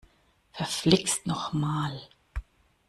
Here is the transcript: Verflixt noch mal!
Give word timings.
Verflixt 0.53 1.27
noch 1.27 1.53
mal! 1.53 2.01